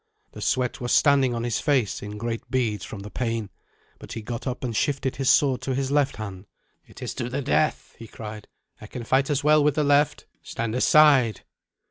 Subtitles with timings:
[0.31, 3.51] The sweat was standing on his face in great beads from the pain,
[3.99, 6.47] but he got up and shifted his sword to his left hand.
[6.87, 8.47] "It is to the death," he cried;
[8.81, 10.25] "I can fight as well with the left.
[10.41, 11.41] Stand aside."